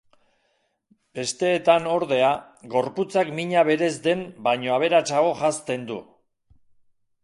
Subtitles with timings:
[1.19, 2.31] Besteetan, ordea,
[2.73, 6.05] gorputzak mina berez den baino aberatsago janzten du.